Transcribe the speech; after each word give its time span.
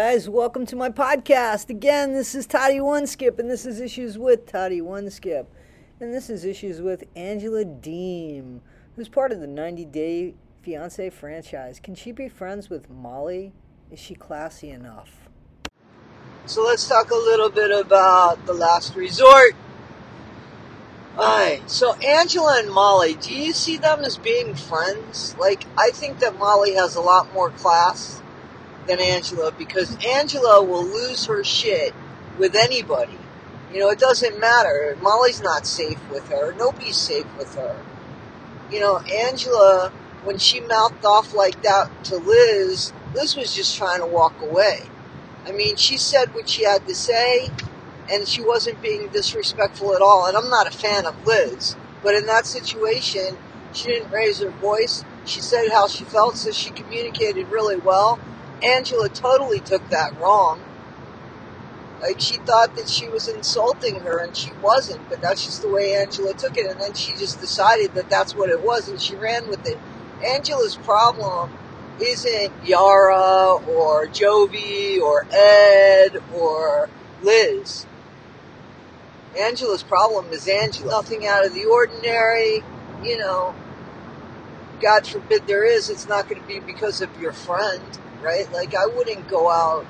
Guys, 0.00 0.28
welcome 0.28 0.64
to 0.64 0.76
my 0.76 0.90
podcast. 0.90 1.70
Again, 1.70 2.12
this 2.12 2.32
is 2.32 2.46
Toddie 2.46 2.80
One 2.80 3.04
Skip, 3.04 3.40
and 3.40 3.50
this 3.50 3.66
is 3.66 3.80
Issues 3.80 4.16
with 4.16 4.46
Toddie 4.46 4.80
One 4.80 5.10
Skip. 5.10 5.52
And 5.98 6.14
this 6.14 6.30
is 6.30 6.44
Issues 6.44 6.80
with 6.80 7.02
Angela 7.16 7.64
Deem, 7.64 8.60
who's 8.94 9.08
part 9.08 9.32
of 9.32 9.40
the 9.40 9.48
90 9.48 9.84
Day 9.86 10.34
Fiance 10.62 11.10
franchise. 11.10 11.80
Can 11.82 11.96
she 11.96 12.12
be 12.12 12.28
friends 12.28 12.70
with 12.70 12.88
Molly? 12.88 13.52
Is 13.90 13.98
she 13.98 14.14
classy 14.14 14.70
enough? 14.70 15.28
So 16.46 16.62
let's 16.62 16.86
talk 16.86 17.10
a 17.10 17.16
little 17.16 17.50
bit 17.50 17.72
about 17.72 18.46
The 18.46 18.54
Last 18.54 18.94
Resort. 18.94 19.56
Alright, 21.18 21.68
so 21.68 21.94
Angela 21.94 22.60
and 22.60 22.70
Molly, 22.70 23.14
do 23.14 23.34
you 23.34 23.52
see 23.52 23.78
them 23.78 24.04
as 24.04 24.16
being 24.16 24.54
friends? 24.54 25.34
Like, 25.40 25.64
I 25.76 25.90
think 25.90 26.20
that 26.20 26.38
Molly 26.38 26.74
has 26.74 26.94
a 26.94 27.00
lot 27.00 27.34
more 27.34 27.50
class 27.50 28.22
than 28.88 29.00
Angela 29.00 29.52
because 29.52 29.96
Angela 30.04 30.64
will 30.64 30.84
lose 30.84 31.26
her 31.26 31.44
shit 31.44 31.94
with 32.38 32.56
anybody. 32.56 33.18
You 33.72 33.80
know, 33.80 33.90
it 33.90 33.98
doesn't 33.98 34.40
matter. 34.40 34.96
Molly's 35.02 35.42
not 35.42 35.66
safe 35.66 36.00
with 36.10 36.28
her. 36.30 36.54
Nobody's 36.54 36.96
safe 36.96 37.26
with 37.36 37.54
her. 37.54 37.76
You 38.72 38.80
know, 38.80 38.98
Angela, 38.98 39.92
when 40.24 40.38
she 40.38 40.60
mouthed 40.60 41.04
off 41.04 41.34
like 41.34 41.62
that 41.62 42.04
to 42.04 42.16
Liz, 42.16 42.92
Liz 43.14 43.36
was 43.36 43.54
just 43.54 43.76
trying 43.76 44.00
to 44.00 44.06
walk 44.06 44.40
away. 44.40 44.80
I 45.46 45.52
mean, 45.52 45.76
she 45.76 45.96
said 45.96 46.34
what 46.34 46.48
she 46.48 46.64
had 46.64 46.86
to 46.86 46.94
say, 46.94 47.50
and 48.10 48.26
she 48.26 48.42
wasn't 48.42 48.82
being 48.82 49.08
disrespectful 49.08 49.94
at 49.94 50.02
all. 50.02 50.26
And 50.26 50.36
I'm 50.36 50.50
not 50.50 50.66
a 50.66 50.70
fan 50.70 51.06
of 51.06 51.26
Liz, 51.26 51.76
but 52.02 52.14
in 52.14 52.26
that 52.26 52.46
situation, 52.46 53.36
she 53.72 53.88
didn't 53.88 54.10
raise 54.10 54.40
her 54.40 54.50
voice. 54.50 55.04
She 55.24 55.40
said 55.40 55.68
how 55.70 55.88
she 55.88 56.04
felt, 56.04 56.36
so 56.36 56.50
she 56.52 56.70
communicated 56.70 57.48
really 57.48 57.76
well. 57.76 58.18
Angela 58.62 59.08
totally 59.08 59.60
took 59.60 59.88
that 59.90 60.18
wrong. 60.20 60.60
Like 62.00 62.20
she 62.20 62.36
thought 62.36 62.76
that 62.76 62.88
she 62.88 63.08
was 63.08 63.28
insulting 63.28 64.00
her 64.00 64.18
and 64.18 64.36
she 64.36 64.52
wasn't, 64.62 65.08
but 65.08 65.20
that's 65.20 65.44
just 65.44 65.62
the 65.62 65.68
way 65.68 65.94
Angela 65.94 66.32
took 66.34 66.56
it. 66.56 66.66
And 66.66 66.80
then 66.80 66.94
she 66.94 67.12
just 67.12 67.40
decided 67.40 67.94
that 67.94 68.08
that's 68.08 68.34
what 68.34 68.50
it 68.50 68.62
was 68.62 68.88
and 68.88 69.00
she 69.00 69.16
ran 69.16 69.48
with 69.48 69.66
it. 69.66 69.78
Angela's 70.24 70.76
problem 70.76 71.52
isn't 72.00 72.52
Yara 72.64 73.54
or 73.68 74.06
Jovi 74.06 75.00
or 75.00 75.26
Ed 75.32 76.22
or 76.34 76.88
Liz. 77.22 77.86
Angela's 79.38 79.82
problem 79.82 80.26
is 80.32 80.48
Angela. 80.48 80.92
Nothing 80.92 81.26
out 81.26 81.44
of 81.44 81.54
the 81.54 81.64
ordinary, 81.64 82.62
you 83.02 83.18
know. 83.18 83.54
God 84.80 85.06
forbid 85.06 85.46
there 85.46 85.64
is, 85.64 85.90
it's 85.90 86.08
not 86.08 86.28
going 86.28 86.40
to 86.40 86.46
be 86.46 86.60
because 86.60 87.00
of 87.00 87.20
your 87.20 87.32
friend 87.32 87.98
right? 88.20 88.50
Like 88.52 88.74
I 88.74 88.86
wouldn't 88.94 89.28
go 89.28 89.50
out 89.50 89.86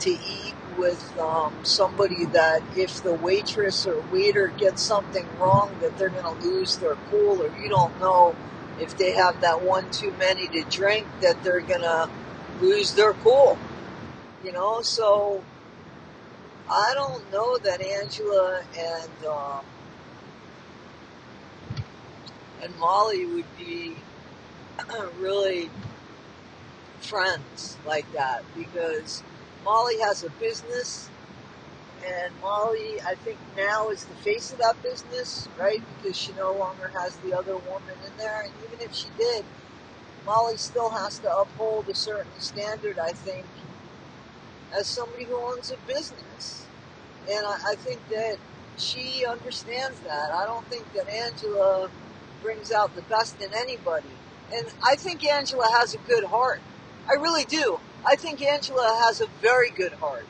to 0.00 0.10
eat 0.10 0.54
with 0.76 1.16
um, 1.18 1.54
somebody 1.64 2.24
that 2.26 2.62
if 2.76 3.02
the 3.02 3.14
waitress 3.14 3.86
or 3.86 4.00
waiter 4.12 4.48
gets 4.48 4.82
something 4.82 5.26
wrong 5.38 5.76
that 5.80 5.96
they're 5.98 6.08
going 6.08 6.24
to 6.24 6.46
lose 6.46 6.78
their 6.78 6.96
cool 7.10 7.42
or 7.42 7.50
you 7.62 7.68
don't 7.68 7.98
know 8.00 8.34
if 8.80 8.96
they 8.96 9.12
have 9.12 9.40
that 9.40 9.62
one 9.62 9.90
too 9.90 10.12
many 10.18 10.48
to 10.48 10.62
drink 10.70 11.06
that 11.20 11.42
they're 11.42 11.60
going 11.60 11.82
to 11.82 12.10
lose 12.60 12.94
their 12.94 13.12
cool 13.12 13.58
you 14.42 14.50
know 14.50 14.80
so 14.82 15.44
i 16.68 16.92
don't 16.94 17.30
know 17.30 17.58
that 17.58 17.80
angela 17.80 18.62
and 18.78 19.26
um, 19.26 19.64
and 22.62 22.74
molly 22.76 23.26
would 23.26 23.56
be 23.56 23.96
really 25.18 25.70
friends 27.00 27.76
like 27.86 28.10
that 28.12 28.44
because 28.56 29.22
Molly 29.64 29.98
has 30.00 30.24
a 30.24 30.30
business 30.30 31.10
and 32.06 32.32
Molly, 32.40 33.00
I 33.06 33.14
think 33.14 33.38
now 33.56 33.90
is 33.90 34.04
the 34.04 34.14
face 34.16 34.52
of 34.52 34.58
that 34.58 34.82
business, 34.82 35.48
right? 35.58 35.82
Because 35.96 36.16
she 36.16 36.32
no 36.32 36.52
longer 36.52 36.88
has 36.88 37.16
the 37.18 37.36
other 37.36 37.56
woman 37.56 37.94
in 38.06 38.16
there. 38.18 38.42
And 38.42 38.52
even 38.66 38.80
if 38.84 38.94
she 38.94 39.08
did, 39.18 39.44
Molly 40.26 40.56
still 40.56 40.90
has 40.90 41.18
to 41.20 41.36
uphold 41.36 41.88
a 41.88 41.94
certain 41.94 42.32
standard, 42.38 42.98
I 42.98 43.12
think, 43.12 43.46
as 44.76 44.86
somebody 44.86 45.24
who 45.24 45.36
owns 45.36 45.70
a 45.70 45.76
business. 45.86 46.66
And 47.30 47.46
I, 47.46 47.58
I 47.72 47.74
think 47.76 48.00
that 48.10 48.38
she 48.76 49.24
understands 49.26 50.00
that. 50.00 50.32
I 50.32 50.44
don't 50.46 50.66
think 50.66 50.92
that 50.94 51.08
Angela 51.08 51.88
brings 52.42 52.72
out 52.72 52.94
the 52.96 53.02
best 53.02 53.40
in 53.40 53.50
anybody. 53.54 54.10
And 54.52 54.66
I 54.84 54.96
think 54.96 55.24
Angela 55.24 55.68
has 55.78 55.94
a 55.94 55.98
good 55.98 56.24
heart. 56.24 56.60
I 57.08 57.14
really 57.14 57.44
do. 57.44 57.80
I 58.04 58.16
think 58.16 58.42
Angela 58.42 59.00
has 59.04 59.20
a 59.20 59.26
very 59.40 59.70
good 59.70 59.92
heart. 59.94 60.26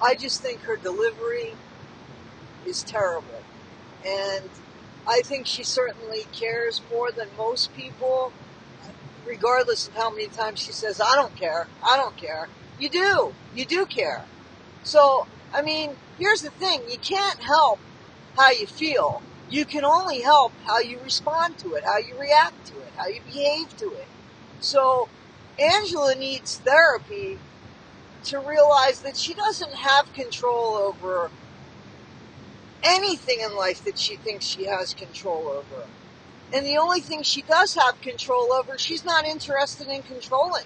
I 0.00 0.14
just 0.14 0.42
think 0.42 0.60
her 0.62 0.76
delivery 0.76 1.54
is 2.66 2.82
terrible. 2.82 3.42
And 4.04 4.50
I 5.06 5.22
think 5.22 5.46
she 5.46 5.62
certainly 5.62 6.26
cares 6.32 6.82
more 6.90 7.10
than 7.10 7.28
most 7.36 7.74
people, 7.74 8.32
regardless 9.24 9.88
of 9.88 9.94
how 9.94 10.10
many 10.10 10.26
times 10.26 10.60
she 10.60 10.72
says, 10.72 11.00
I 11.00 11.14
don't 11.14 11.34
care, 11.36 11.66
I 11.82 11.96
don't 11.96 12.16
care. 12.16 12.48
You 12.78 12.88
do. 12.88 13.32
You 13.54 13.64
do 13.64 13.86
care. 13.86 14.24
So, 14.82 15.26
I 15.54 15.62
mean, 15.62 15.96
here's 16.18 16.42
the 16.42 16.50
thing 16.50 16.82
you 16.90 16.98
can't 16.98 17.40
help 17.42 17.78
how 18.36 18.50
you 18.50 18.66
feel. 18.66 19.22
You 19.48 19.64
can 19.64 19.84
only 19.84 20.20
help 20.20 20.52
how 20.66 20.80
you 20.80 20.98
respond 21.00 21.58
to 21.58 21.74
it, 21.74 21.84
how 21.84 21.98
you 21.98 22.18
react 22.18 22.66
to 22.66 22.74
it, 22.80 22.85
how 22.96 23.06
you 23.08 23.20
behave 23.22 23.76
to 23.78 23.92
it. 23.92 24.08
So, 24.60 25.08
Angela 25.58 26.14
needs 26.14 26.58
therapy 26.58 27.38
to 28.24 28.38
realize 28.38 29.00
that 29.00 29.16
she 29.16 29.34
doesn't 29.34 29.74
have 29.74 30.12
control 30.12 30.74
over 30.74 31.30
anything 32.82 33.40
in 33.40 33.56
life 33.56 33.84
that 33.84 33.98
she 33.98 34.16
thinks 34.16 34.44
she 34.44 34.64
has 34.64 34.94
control 34.94 35.48
over. 35.48 35.86
And 36.52 36.64
the 36.64 36.76
only 36.76 37.00
thing 37.00 37.22
she 37.22 37.42
does 37.42 37.74
have 37.74 38.00
control 38.00 38.52
over, 38.52 38.78
she's 38.78 39.04
not 39.04 39.24
interested 39.24 39.88
in 39.88 40.02
controlling. 40.02 40.64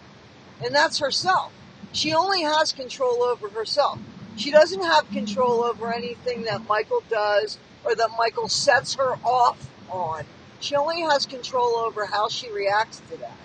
And 0.62 0.74
that's 0.74 0.98
herself. 0.98 1.52
She 1.92 2.12
only 2.12 2.42
has 2.42 2.72
control 2.72 3.22
over 3.22 3.48
herself. 3.48 3.98
She 4.36 4.50
doesn't 4.50 4.82
have 4.82 5.10
control 5.10 5.62
over 5.62 5.92
anything 5.92 6.42
that 6.44 6.66
Michael 6.68 7.02
does 7.08 7.58
or 7.84 7.94
that 7.94 8.10
Michael 8.18 8.48
sets 8.48 8.94
her 8.94 9.14
off 9.24 9.68
on. 9.90 10.24
She 10.60 10.76
only 10.76 11.00
has 11.02 11.26
control 11.26 11.76
over 11.76 12.06
how 12.06 12.28
she 12.28 12.50
reacts 12.52 13.00
to 13.10 13.16
that. 13.16 13.38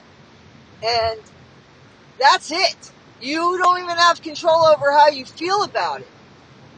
And 0.83 1.19
that's 2.19 2.51
it. 2.51 2.91
You 3.21 3.57
don't 3.61 3.79
even 3.83 3.97
have 3.97 4.21
control 4.21 4.65
over 4.65 4.91
how 4.91 5.07
you 5.07 5.25
feel 5.25 5.63
about 5.63 6.01
it 6.01 6.07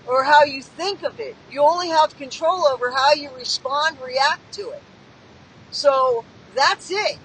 or 0.07 0.23
how 0.23 0.43
you 0.43 0.61
think 0.61 1.03
of 1.03 1.19
it. 1.19 1.35
You 1.51 1.63
only 1.63 1.89
have 1.89 2.15
control 2.17 2.65
over 2.65 2.91
how 2.91 3.13
you 3.13 3.29
respond, 3.35 3.97
react 4.03 4.53
to 4.53 4.69
it. 4.69 4.83
So 5.71 6.23
that's 6.55 6.91
it. 6.91 7.17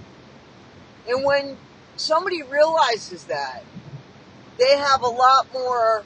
And 1.09 1.25
when 1.25 1.57
somebody 1.97 2.43
realizes 2.43 3.25
that, 3.25 3.63
they 4.59 4.77
have 4.77 5.03
a 5.03 5.09
lot 5.09 5.53
more 5.53 6.05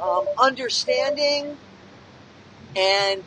um, 0.00 0.26
understanding 0.38 1.56
and 2.76 3.22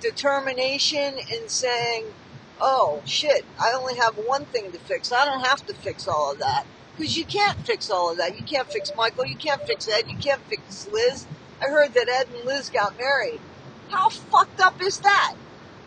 determination 0.00 1.14
in 1.18 1.48
saying, 1.48 2.14
oh 2.60 3.02
shit, 3.06 3.44
I 3.58 3.72
only 3.76 3.96
have 3.96 4.14
one 4.16 4.46
thing 4.46 4.72
to 4.72 4.78
fix. 4.78 5.12
I 5.12 5.24
don't 5.24 5.44
have 5.44 5.64
to 5.66 5.74
fix 5.74 6.06
all 6.08 6.32
of 6.32 6.38
that. 6.40 6.64
Because 6.96 7.16
you 7.16 7.24
can't 7.24 7.66
fix 7.66 7.90
all 7.90 8.12
of 8.12 8.18
that. 8.18 8.38
You 8.38 8.44
can't 8.44 8.70
fix 8.70 8.92
Michael. 8.96 9.26
You 9.26 9.36
can't 9.36 9.66
fix 9.66 9.88
Ed. 9.88 10.04
You 10.08 10.18
can't 10.18 10.42
fix 10.48 10.88
Liz. 10.92 11.26
I 11.62 11.66
heard 11.66 11.94
that 11.94 12.08
Ed 12.08 12.34
and 12.34 12.44
Liz 12.44 12.70
got 12.70 12.98
married. 12.98 13.40
How 13.90 14.08
fucked 14.10 14.60
up 14.60 14.82
is 14.82 14.98
that? 15.00 15.34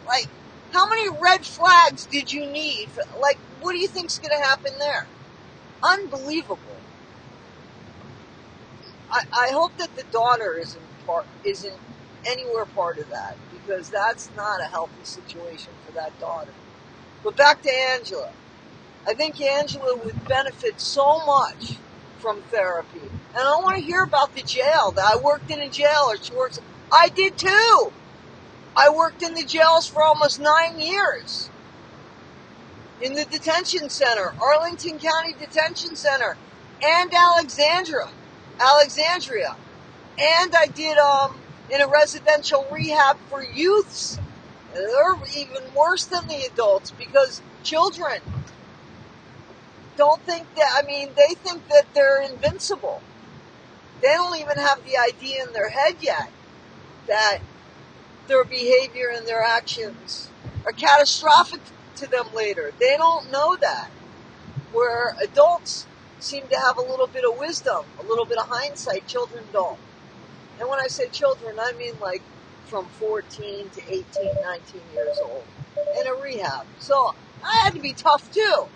Like, 0.07 0.27
how 0.71 0.89
many 0.89 1.07
red 1.21 1.45
flags 1.45 2.05
did 2.07 2.31
you 2.31 2.45
need? 2.47 2.89
Like, 3.21 3.39
what 3.59 3.73
do 3.73 3.79
you 3.79 3.87
think's 3.87 4.19
going 4.19 4.37
to 4.37 4.45
happen 4.47 4.71
there? 4.79 5.07
Unbelievable. 5.83 6.77
I, 9.11 9.21
I 9.33 9.49
hope 9.51 9.77
that 9.77 9.95
the 9.95 10.03
daughter 10.11 10.57
isn't 10.59 11.05
part, 11.05 11.27
isn't 11.45 11.79
anywhere 12.25 12.65
part 12.65 12.97
of 12.97 13.09
that 13.09 13.37
because 13.65 13.89
that's 13.89 14.29
not 14.35 14.61
a 14.61 14.69
healthy 14.69 15.03
situation 15.03 15.73
for 15.85 15.91
that 15.93 16.19
daughter. 16.19 16.53
But 17.23 17.37
back 17.37 17.61
to 17.63 17.71
Angela. 17.71 18.31
I 19.07 19.13
think 19.13 19.39
Angela 19.41 19.97
would 20.03 20.27
benefit 20.27 20.79
so 20.79 21.25
much 21.25 21.77
from 22.17 22.41
therapy. 22.43 23.01
And 23.35 23.47
I 23.47 23.55
want 23.61 23.77
to 23.77 23.83
hear 23.83 24.03
about 24.03 24.33
the 24.33 24.43
jail 24.43 24.91
that 24.95 25.05
I 25.05 25.17
worked 25.21 25.51
in 25.51 25.59
a 25.59 25.69
jail 25.69 26.05
or 26.07 26.17
she 26.17 26.33
works. 26.33 26.59
I 26.91 27.09
did 27.09 27.37
too. 27.37 27.93
I 28.75 28.89
worked 28.89 29.21
in 29.21 29.33
the 29.33 29.43
jails 29.45 29.87
for 29.87 30.03
almost 30.03 30.39
nine 30.39 30.79
years. 30.79 31.51
In 33.01 33.15
the 33.15 33.25
detention 33.25 33.89
center, 33.89 34.33
Arlington 34.41 34.99
County 34.99 35.33
Detention 35.37 35.95
Center, 35.95 36.37
and 36.81 37.11
Alexandria, 37.13 38.11
Alexandria, 38.59 39.57
and 40.17 40.53
I 40.55 40.67
did 40.67 40.97
um 40.97 41.42
in 41.69 41.81
a 41.81 41.87
residential 41.87 42.67
rehab 42.71 43.17
for 43.29 43.43
youths 43.43 44.19
they're 44.73 45.17
even 45.37 45.73
worse 45.75 46.05
than 46.05 46.27
the 46.27 46.43
adults 46.51 46.91
because 46.91 47.41
children. 47.63 48.21
don't 49.95 50.21
think 50.23 50.53
that, 50.55 50.71
I 50.83 50.85
mean, 50.85 51.09
they 51.15 51.35
think 51.35 51.67
that 51.69 51.85
they're 51.93 52.21
invincible. 52.21 53.01
They 54.01 54.09
don't 54.09 54.39
even 54.39 54.57
have 54.57 54.83
the 54.85 54.97
idea 54.97 55.45
in 55.45 55.53
their 55.53 55.69
head 55.69 55.97
yet 56.01 56.29
that 57.07 57.39
their 58.27 58.43
behavior 58.43 59.09
and 59.13 59.27
their 59.27 59.41
actions 59.41 60.29
are 60.65 60.71
catastrophic 60.71 61.61
to 61.97 62.07
them 62.09 62.27
later. 62.35 62.73
They 62.79 62.97
don't 62.97 63.31
know 63.31 63.55
that. 63.57 63.89
Where 64.71 65.15
adults 65.21 65.85
seem 66.19 66.47
to 66.47 66.57
have 66.59 66.77
a 66.77 66.81
little 66.81 67.07
bit 67.07 67.23
of 67.25 67.37
wisdom, 67.39 67.85
a 67.99 68.03
little 68.03 68.25
bit 68.25 68.37
of 68.39 68.47
hindsight, 68.47 69.07
children 69.07 69.43
don't. 69.53 69.79
And 70.59 70.69
when 70.69 70.79
I 70.79 70.87
say 70.87 71.07
children, 71.09 71.57
I 71.59 71.73
mean 71.73 71.99
like 71.99 72.21
from 72.65 72.85
14 72.85 73.69
to 73.69 73.81
18, 73.87 74.03
19 74.41 74.81
years 74.93 75.19
old 75.23 75.43
in 75.99 76.07
a 76.07 76.13
rehab. 76.13 76.65
So 76.79 77.13
I 77.43 77.63
had 77.63 77.73
to 77.73 77.79
be 77.79 77.93
tough 77.93 78.31
too. 78.31 78.67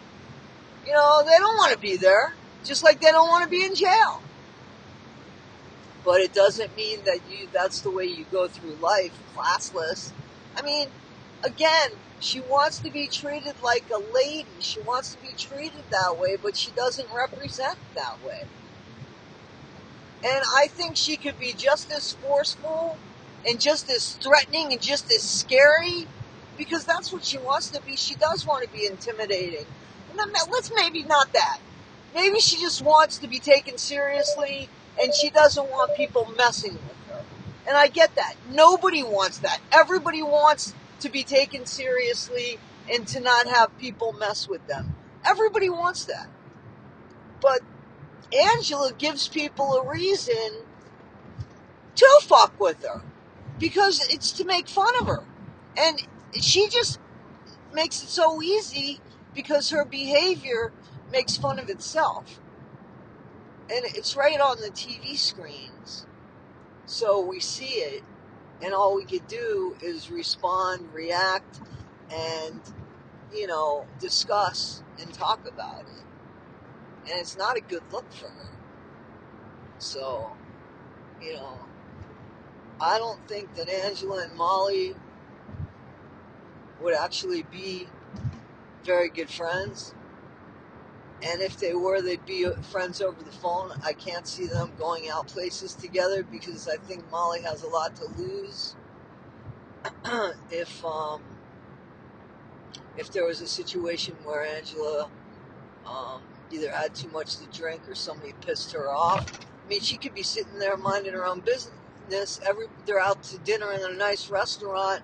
You 0.86 0.94
know, 0.94 1.24
they 1.24 1.38
don't 1.38 1.58
want 1.58 1.74
to 1.74 1.80
be 1.80 1.98
there, 1.98 2.34
just 2.64 2.84
like 2.84 3.02
they 3.02 3.12
don't 3.12 3.28
want 3.28 3.44
to 3.44 3.50
be 3.50 3.64
in 3.64 3.76
jail. 3.76 4.22
But 6.06 6.22
it 6.22 6.34
doesn't 6.34 6.76
mean 6.78 7.00
that 7.06 7.20
you 7.30 7.48
that's 7.52 7.82
the 7.82 7.92
way 7.92 8.06
you 8.06 8.26
go 8.32 8.48
through 8.48 8.76
life, 8.76 9.12
classless. 9.36 10.12
I 10.56 10.62
mean, 10.62 10.88
again, 11.44 11.92
she 12.20 12.40
wants 12.40 12.80
to 12.80 12.90
be 12.90 13.08
treated 13.08 13.56
like 13.62 13.86
a 13.94 14.00
lady. 14.14 14.48
She 14.60 14.80
wants 14.82 15.16
to 15.16 15.22
be 15.22 15.34
treated 15.38 15.84
that 15.92 16.18
way, 16.18 16.38
but 16.42 16.56
she 16.56 16.72
doesn't 16.72 17.10
represent 17.14 17.78
that 17.96 18.24
way. 18.26 18.46
And 20.24 20.44
I 20.56 20.68
think 20.68 20.98
she 20.98 21.16
could 21.16 21.40
be 21.40 21.54
just 21.54 21.92
as 21.92 22.14
forceful 22.14 22.98
and 23.46 23.60
just 23.60 23.90
as 23.90 24.14
threatening 24.16 24.74
and 24.74 24.82
just 24.82 25.12
as 25.12 25.22
scary 25.22 26.08
because 26.58 26.86
that's 26.86 27.14
what 27.14 27.24
she 27.24 27.38
wants 27.38 27.70
to 27.70 27.82
be. 27.84 27.96
She 27.96 28.16
does 28.16 28.46
want 28.46 28.64
to 28.64 28.70
be 28.70 28.86
intimidating. 28.86 29.66
let's 30.16 30.72
maybe 30.76 31.04
not 31.04 31.34
that. 31.34 31.60
Maybe 32.16 32.40
she 32.40 32.60
just 32.60 32.82
wants 32.82 33.20
to 33.20 33.28
be 33.28 33.40
taken 33.40 33.78
seriously 33.78 34.70
and 35.02 35.14
she 35.14 35.30
doesn't 35.30 35.70
want 35.70 35.96
people 35.96 36.34
messing 36.36 36.74
with 36.74 36.98
her. 37.10 37.24
And 37.68 37.78
I 37.78 37.88
get 37.88 38.16
that. 38.16 38.36
Nobody 38.50 39.04
wants 39.04 39.38
that. 39.40 39.60
Everybody 39.72 40.24
wants 40.24 40.74
to 41.02 41.10
be 41.10 41.24
taken 41.24 41.66
seriously 41.66 42.58
and 42.92 43.08
to 43.10 43.20
not 43.20 43.48
have 43.48 43.78
people 43.78 44.14
mess 44.14 44.48
with 44.48 44.66
them. 44.68 44.96
Everybody 45.24 45.70
wants 45.70 46.06
that. 46.06 46.28
But 47.40 47.62
Angela 48.34 48.92
gives 48.94 49.28
people 49.28 49.74
a 49.74 49.88
reason 49.88 50.64
to 51.96 52.20
fuck 52.24 52.60
with 52.60 52.84
her 52.84 53.02
because 53.60 54.08
it's 54.14 54.32
to 54.34 54.46
make 54.46 54.68
fun 54.68 54.94
of 55.00 55.08
her. 55.08 55.24
And 55.78 56.02
she 56.34 56.68
just 56.70 57.00
makes 57.74 58.04
it 58.04 58.10
so 58.10 58.42
easy 58.42 59.00
because 59.34 59.70
her 59.70 59.86
behavior 59.86 60.72
makes 61.12 61.38
fun 61.38 61.60
of 61.60 61.70
itself. 61.70 62.40
And 63.70 63.86
it's 63.86 64.16
right 64.16 64.40
on 64.40 64.62
the 64.62 64.70
TV 64.70 65.18
screens. 65.18 66.06
So 66.86 67.20
we 67.20 67.40
see 67.42 67.66
it, 67.66 68.04
and 68.62 68.74
all 68.74 68.96
we 68.96 69.04
could 69.04 69.28
do 69.28 69.76
is 69.82 70.10
respond, 70.10 70.94
react, 70.94 71.60
and, 72.10 72.62
you 73.34 73.46
know, 73.46 73.86
discuss 74.00 74.84
and 75.00 75.14
talk 75.14 75.46
about 75.48 75.82
it. 75.82 76.04
And 77.10 77.20
it's 77.20 77.38
not 77.38 77.58
a 77.58 77.62
good 77.62 77.84
look 77.92 78.12
for 78.12 78.28
her. 78.28 78.50
So, 79.80 80.32
you 81.22 81.34
know, 81.36 81.60
I 82.80 82.98
don't 82.98 83.26
think 83.28 83.56
that 83.56 83.70
Angela 83.70 84.24
and 84.24 84.36
Molly 84.36 84.96
would 86.82 86.94
actually 86.94 87.44
be 87.44 87.88
very 88.84 89.10
good 89.10 89.30
friends. 89.30 89.94
And 91.24 91.42
if 91.42 91.58
they 91.58 91.74
were, 91.74 92.02
they'd 92.02 92.26
be 92.26 92.48
friends 92.72 93.02
over 93.02 93.24
the 93.24 93.32
phone. 93.32 93.72
I 93.84 93.94
can't 93.94 94.28
see 94.28 94.46
them 94.46 94.72
going 94.78 95.10
out 95.10 95.28
places 95.28 95.74
together 95.74 96.24
because 96.24 96.68
I 96.68 96.78
think 96.78 97.10
Molly 97.10 97.42
has 97.42 97.64
a 97.64 97.68
lot 97.68 97.96
to 97.96 98.06
lose 98.18 98.76
if 100.52 100.84
um, 100.86 101.22
if 102.98 103.12
there 103.12 103.26
was 103.26 103.42
a 103.42 103.48
situation 103.48 104.16
where 104.24 104.46
Angela 104.46 105.10
um, 105.86 106.22
either 106.52 106.72
had 106.72 106.96
too 106.96 107.10
much 107.10 107.38
to 107.38 107.46
drink 107.48 107.88
or 107.88 107.96
somebody 107.96 108.34
pissed 108.42 108.72
her 108.74 108.90
off. 108.90 109.26
I 109.66 109.70
mean, 109.70 109.82
she 109.82 109.98
could 109.98 110.14
be 110.14 110.24
sitting 110.24 110.60
there 110.60 110.78
minding 110.78 111.14
her 111.14 111.26
own 111.26 111.42
business. 111.42 112.40
Every 112.46 112.68
they're 112.86 113.00
out 113.00 113.24
to 113.24 113.38
dinner 113.40 113.72
in 113.74 113.82
a 113.82 113.94
nice 113.94 114.30
restaurant, 114.30 115.02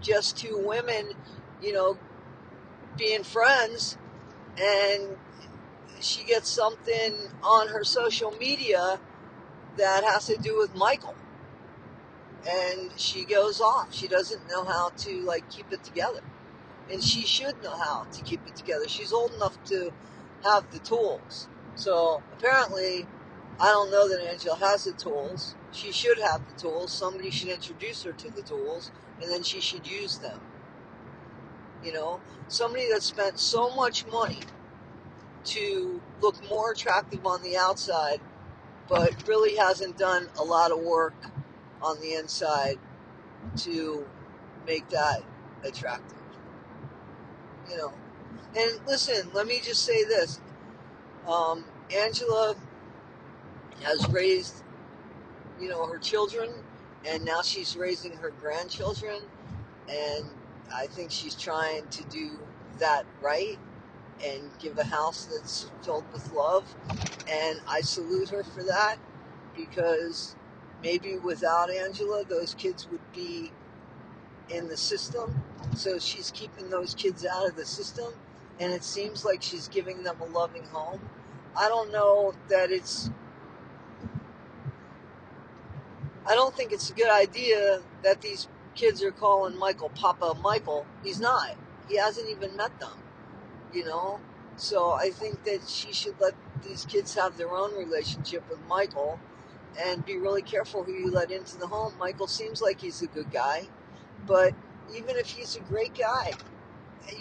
just 0.00 0.36
two 0.36 0.56
women, 0.56 1.10
you 1.60 1.72
know, 1.72 1.98
being 2.96 3.24
friends, 3.24 3.98
and 4.56 5.16
she 6.00 6.22
gets 6.24 6.48
something 6.48 7.14
on 7.42 7.68
her 7.68 7.82
social 7.82 8.30
media 8.32 9.00
that 9.76 10.04
has 10.04 10.26
to 10.26 10.36
do 10.36 10.58
with 10.58 10.74
Michael. 10.74 11.14
And 12.48 12.90
she 12.96 13.24
goes 13.24 13.60
off. 13.60 13.94
She 13.94 14.06
doesn't 14.06 14.48
know 14.48 14.64
how 14.64 14.90
to 14.98 15.22
like 15.22 15.48
keep 15.50 15.72
it 15.72 15.82
together. 15.82 16.20
And 16.90 17.02
she 17.02 17.22
should 17.22 17.62
know 17.62 17.76
how 17.76 18.06
to 18.12 18.22
keep 18.22 18.46
it 18.46 18.54
together. 18.54 18.86
She's 18.86 19.12
old 19.12 19.32
enough 19.32 19.62
to 19.64 19.92
have 20.44 20.70
the 20.70 20.78
tools. 20.78 21.48
So 21.74 22.22
apparently, 22.38 23.06
I 23.58 23.66
don't 23.66 23.90
know 23.90 24.08
that 24.08 24.20
Angela 24.20 24.56
has 24.56 24.84
the 24.84 24.92
tools. 24.92 25.54
She 25.72 25.92
should 25.92 26.18
have 26.18 26.42
the 26.48 26.60
tools. 26.60 26.92
Somebody 26.92 27.30
should 27.30 27.48
introduce 27.48 28.02
her 28.04 28.12
to 28.12 28.30
the 28.30 28.42
tools, 28.42 28.92
and 29.20 29.30
then 29.30 29.42
she 29.42 29.60
should 29.60 29.86
use 29.86 30.18
them. 30.18 30.40
You 31.82 31.92
know, 31.92 32.20
somebody 32.48 32.88
that 32.92 33.02
spent 33.02 33.38
so 33.38 33.70
much 33.74 34.06
money 34.06 34.40
to 35.44 36.00
look 36.20 36.36
more 36.48 36.72
attractive 36.72 37.26
on 37.26 37.42
the 37.42 37.56
outside, 37.56 38.20
but 38.88 39.26
really 39.28 39.56
hasn't 39.56 39.98
done 39.98 40.28
a 40.38 40.42
lot 40.42 40.72
of 40.72 40.78
work 40.78 41.14
on 41.82 42.00
the 42.00 42.14
inside 42.14 42.78
to 43.56 44.06
make 44.66 44.88
that 44.88 45.22
attractive. 45.62 46.18
You 47.70 47.76
know, 47.76 47.92
and 48.56 48.86
listen, 48.86 49.30
let 49.32 49.46
me 49.46 49.60
just 49.62 49.84
say 49.84 50.04
this. 50.04 50.40
Um, 51.26 51.64
Angela 51.94 52.54
has 53.82 54.08
raised, 54.10 54.62
you 55.60 55.68
know, 55.68 55.86
her 55.86 55.98
children, 55.98 56.50
and 57.06 57.24
now 57.24 57.42
she's 57.42 57.76
raising 57.76 58.12
her 58.12 58.30
grandchildren, 58.40 59.20
and 59.88 60.26
I 60.74 60.86
think 60.86 61.10
she's 61.10 61.34
trying 61.34 61.86
to 61.88 62.04
do 62.04 62.38
that 62.78 63.04
right 63.20 63.58
and 64.24 64.50
give 64.58 64.78
a 64.78 64.84
house 64.84 65.26
that's 65.26 65.70
filled 65.82 66.04
with 66.12 66.32
love. 66.32 66.64
And 67.28 67.60
I 67.68 67.80
salute 67.80 68.30
her 68.30 68.44
for 68.44 68.62
that 68.64 68.96
because 69.56 70.36
maybe 70.82 71.16
without 71.18 71.70
Angela, 71.70 72.24
those 72.24 72.54
kids 72.54 72.88
would 72.90 73.12
be 73.12 73.52
in 74.48 74.68
the 74.68 74.76
system. 74.76 75.42
So 75.74 75.98
she's 75.98 76.30
keeping 76.30 76.70
those 76.70 76.94
kids 76.94 77.24
out 77.26 77.48
of 77.48 77.56
the 77.56 77.64
system. 77.66 78.12
And 78.60 78.72
it 78.72 78.84
seems 78.84 79.24
like 79.24 79.42
she's 79.42 79.68
giving 79.68 80.02
them 80.04 80.20
a 80.20 80.24
loving 80.26 80.64
home. 80.64 81.00
I 81.56 81.68
don't 81.68 81.92
know 81.92 82.34
that 82.48 82.70
it's. 82.70 83.10
I 86.26 86.34
don't 86.34 86.54
think 86.54 86.72
it's 86.72 86.90
a 86.90 86.94
good 86.94 87.10
idea 87.10 87.82
that 88.02 88.20
these 88.22 88.48
kids 88.74 89.02
are 89.02 89.10
calling 89.10 89.58
Michael 89.58 89.90
Papa 89.90 90.34
Michael. 90.42 90.86
He's 91.02 91.20
not. 91.20 91.56
He 91.88 91.96
hasn't 91.98 92.28
even 92.30 92.56
met 92.56 92.78
them 92.80 92.98
you 93.74 93.84
know? 93.84 94.20
So 94.56 94.92
I 94.92 95.10
think 95.10 95.44
that 95.44 95.68
she 95.68 95.92
should 95.92 96.20
let 96.20 96.34
these 96.66 96.84
kids 96.86 97.14
have 97.16 97.36
their 97.36 97.50
own 97.50 97.76
relationship 97.76 98.48
with 98.48 98.60
Michael 98.68 99.18
and 99.78 100.04
be 100.04 100.16
really 100.16 100.42
careful 100.42 100.84
who 100.84 100.92
you 100.92 101.10
let 101.10 101.30
into 101.30 101.58
the 101.58 101.66
home. 101.66 101.94
Michael 101.98 102.28
seems 102.28 102.62
like 102.62 102.80
he's 102.80 103.02
a 103.02 103.08
good 103.08 103.32
guy, 103.32 103.68
but 104.26 104.54
even 104.94 105.16
if 105.16 105.28
he's 105.28 105.56
a 105.56 105.60
great 105.60 105.94
guy, 105.98 106.38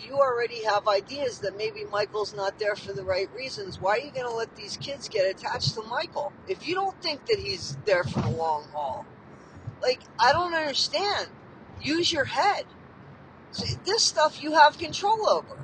you 0.05 0.15
already 0.15 0.63
have 0.63 0.87
ideas 0.87 1.39
that 1.39 1.57
maybe 1.57 1.85
Michael's 1.85 2.33
not 2.33 2.59
there 2.59 2.75
for 2.75 2.93
the 2.93 3.03
right 3.03 3.29
reasons. 3.35 3.79
Why 3.79 3.91
are 3.91 3.99
you 3.99 4.11
going 4.11 4.27
to 4.27 4.33
let 4.33 4.55
these 4.55 4.77
kids 4.77 5.09
get 5.09 5.29
attached 5.29 5.73
to 5.75 5.81
Michael 5.83 6.31
if 6.47 6.67
you 6.67 6.75
don't 6.75 7.01
think 7.01 7.25
that 7.27 7.39
he's 7.39 7.77
there 7.85 8.03
for 8.03 8.21
the 8.21 8.29
long 8.29 8.67
haul? 8.73 9.05
Like, 9.81 10.01
I 10.19 10.31
don't 10.31 10.53
understand. 10.53 11.27
Use 11.81 12.11
your 12.11 12.25
head. 12.25 12.65
See, 13.51 13.75
this 13.85 14.03
stuff 14.03 14.41
you 14.41 14.53
have 14.53 14.77
control 14.77 15.27
over. 15.27 15.57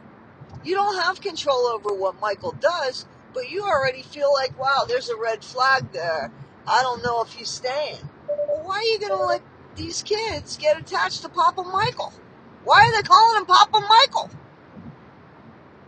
You 0.64 0.76
don't 0.76 1.02
have 1.02 1.22
control 1.22 1.68
over 1.68 1.94
what 1.94 2.20
Michael 2.20 2.52
does, 2.60 3.06
but 3.34 3.50
you 3.50 3.64
already 3.64 4.02
feel 4.02 4.32
like, 4.34 4.60
wow, 4.60 4.84
there's 4.88 5.10
a 5.10 5.16
red 5.16 5.44
flag 5.44 5.92
there. 5.92 6.32
I 6.68 6.82
don't 6.82 7.04
know 7.04 7.22
if 7.22 7.34
he's 7.34 7.50
staying. 7.50 8.10
Well, 8.28 8.64
why 8.66 8.76
are 8.76 8.84
you 8.84 9.00
going 9.00 9.18
to 9.18 9.26
let 9.26 9.42
these 9.76 10.04
kids 10.04 10.58
get 10.58 10.78
attached 10.78 11.22
to 11.22 11.30
Papa 11.30 11.64
Michael? 11.64 12.14
Why 12.64 12.86
are 12.86 12.92
they 12.92 13.02
calling 13.02 13.38
him 13.40 13.46
Papa 13.46 13.80
Michael? 13.88 14.30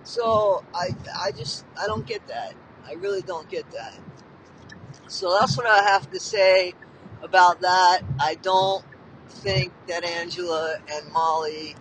So 0.04 0.64
I, 0.74 0.90
I 1.20 1.32
just, 1.32 1.66
I 1.82 1.88
don't 1.88 2.06
get 2.06 2.28
that. 2.28 2.54
I 2.86 2.94
really 2.94 3.22
don't 3.22 3.50
get 3.50 3.70
that. 3.72 4.00
So 5.08 5.38
that's 5.40 5.58
what 5.58 5.68
I 5.68 5.84
have 5.84 6.10
to 6.12 6.20
say 6.20 6.74
about 7.22 7.62
that. 7.62 8.02
I 8.20 8.36
don't 8.36 8.84
think 9.30 9.74
that 9.88 10.04
Angela 10.04 10.78
and 10.92 11.12
Molly 11.14 11.76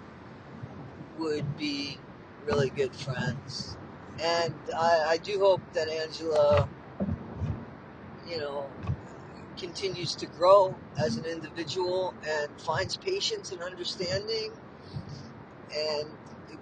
would 1.19 1.57
be 1.57 1.99
really 2.45 2.71
good 2.71 2.95
friends. 2.95 3.77
And 4.23 4.55
I, 4.77 5.05
I 5.09 5.17
do 5.19 5.39
hope 5.39 5.61
that 5.73 5.89
Angela, 5.89 6.69
you 8.29 8.39
know, 8.39 8.67
continues 9.57 10.15
to 10.17 10.27
grow 10.27 10.75
as 10.99 11.17
an 11.17 11.25
individual 11.25 12.15
and 12.29 12.49
finds 12.61 12.97
patience 12.97 13.53
and 13.53 13.63
understanding 13.63 14.53
and 15.75 16.11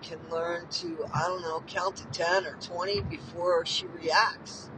can 0.02 0.18
learn 0.30 0.68
to, 0.68 1.06
I 1.12 1.26
don't 1.26 1.42
know, 1.42 1.62
count 1.66 1.96
to 1.96 2.06
10 2.06 2.46
or 2.46 2.56
20 2.60 3.02
before 3.02 3.64
she 3.66 3.86
reacts. 3.86 4.70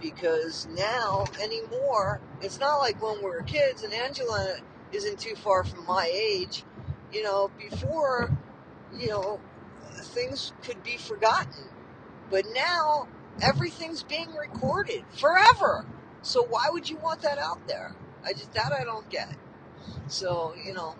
Because 0.00 0.66
now, 0.76 1.30
anymore, 1.40 2.20
it's 2.40 2.58
not 2.58 2.78
like 2.78 3.02
when 3.02 3.18
we 3.18 3.24
were 3.24 3.42
kids, 3.42 3.82
and 3.82 3.92
Angela 3.92 4.56
isn't 4.92 5.18
too 5.18 5.34
far 5.34 5.62
from 5.64 5.84
my 5.86 6.10
age. 6.12 6.64
You 7.12 7.22
know, 7.22 7.50
before, 7.58 8.32
you 8.96 9.08
know, 9.08 9.40
things 9.96 10.52
could 10.62 10.82
be 10.82 10.96
forgotten. 10.96 11.64
But 12.30 12.44
now, 12.54 13.08
everything's 13.42 14.02
being 14.02 14.34
recorded 14.34 15.04
forever. 15.10 15.84
So 16.22 16.42
why 16.44 16.68
would 16.70 16.88
you 16.88 16.96
want 16.96 17.22
that 17.22 17.38
out 17.38 17.66
there? 17.66 17.94
I 18.24 18.32
just, 18.32 18.52
that 18.52 18.72
I 18.72 18.84
don't 18.84 19.08
get. 19.10 19.34
So, 20.06 20.54
you 20.64 20.72
know, 20.72 20.96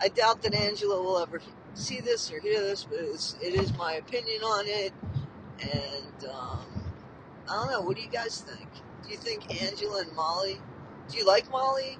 I 0.00 0.08
doubt 0.08 0.42
that 0.42 0.54
Angela 0.54 1.02
will 1.02 1.18
ever 1.18 1.40
see 1.74 2.00
this 2.00 2.30
or 2.30 2.40
hear 2.40 2.60
this, 2.60 2.84
but 2.84 2.98
it's, 3.00 3.36
it 3.40 3.54
is 3.54 3.76
my 3.76 3.94
opinion 3.94 4.42
on 4.42 4.64
it. 4.66 4.92
And 5.60 6.30
um, 6.30 6.66
I 7.48 7.54
don't 7.54 7.70
know. 7.70 7.80
What 7.80 7.96
do 7.96 8.02
you 8.02 8.10
guys 8.10 8.40
think? 8.40 8.68
Do 9.04 9.10
you 9.10 9.16
think 9.16 9.62
Angela 9.62 10.02
and 10.02 10.12
Molly? 10.14 10.60
Do 11.08 11.16
you 11.16 11.26
like 11.26 11.50
Molly? 11.50 11.98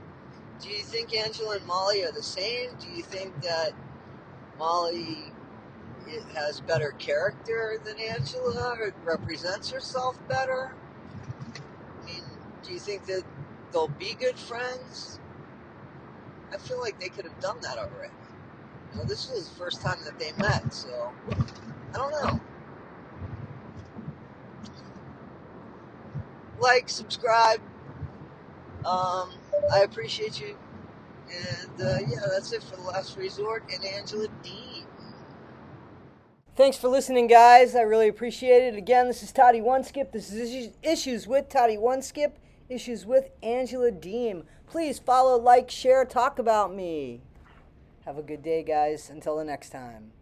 Do 0.60 0.68
you 0.68 0.82
think 0.82 1.14
Angela 1.14 1.56
and 1.56 1.66
Molly 1.66 2.04
are 2.04 2.12
the 2.12 2.22
same? 2.22 2.70
Do 2.80 2.88
you 2.88 3.02
think 3.02 3.42
that 3.42 3.72
Molly 4.58 5.32
has 6.34 6.60
better 6.60 6.92
character 6.92 7.80
than 7.84 7.98
Angela 7.98 8.76
or 8.78 8.94
represents 9.04 9.70
herself 9.70 10.16
better? 10.28 10.74
I 11.54 12.06
mean, 12.06 12.22
do 12.62 12.72
you 12.72 12.78
think 12.78 13.06
that 13.06 13.22
they'll 13.72 13.88
be 13.88 14.14
good 14.18 14.38
friends? 14.38 15.20
I 16.52 16.58
feel 16.58 16.80
like 16.80 16.98
they 17.00 17.08
could 17.08 17.24
have 17.24 17.38
done 17.40 17.58
that 17.62 17.78
already. 17.78 18.12
You 18.92 18.98
know, 18.98 19.04
this 19.04 19.30
was 19.30 19.48
the 19.48 19.54
first 19.56 19.80
time 19.80 19.98
that 20.04 20.18
they 20.18 20.32
met, 20.32 20.72
so 20.72 21.12
I 21.92 21.96
don't 21.96 22.10
know. 22.10 22.40
Like, 26.58 26.88
subscribe. 26.88 27.60
Um, 28.84 29.30
I 29.72 29.80
appreciate 29.84 30.40
you. 30.40 30.56
And 31.28 31.82
uh, 31.82 31.98
yeah, 32.08 32.20
that's 32.30 32.52
it 32.52 32.62
for 32.62 32.76
the 32.76 32.82
last 32.82 33.16
resort 33.16 33.64
and 33.74 33.84
Angela 33.84 34.28
Deem. 34.42 34.86
Thanks 36.54 36.78
for 36.78 36.88
listening, 36.88 37.26
guys. 37.26 37.74
I 37.74 37.82
really 37.82 38.08
appreciate 38.08 38.62
it. 38.62 38.76
Again, 38.76 39.08
this 39.08 39.22
is 39.22 39.30
Toddie 39.32 39.60
One 39.60 39.84
Skip. 39.84 40.12
This 40.12 40.32
is 40.32 40.70
Issues 40.82 41.26
with 41.26 41.50
Toddie 41.50 41.76
One 41.76 42.00
Skip. 42.00 42.38
Issues 42.68 43.06
with 43.06 43.30
Angela 43.42 43.90
Deem. 43.90 44.44
Please 44.66 44.98
follow, 44.98 45.38
like, 45.38 45.70
share, 45.70 46.04
talk 46.04 46.38
about 46.38 46.74
me. 46.74 47.20
Have 48.04 48.18
a 48.18 48.22
good 48.22 48.42
day, 48.42 48.62
guys. 48.62 49.08
Until 49.08 49.36
the 49.36 49.44
next 49.44 49.70
time. 49.70 50.12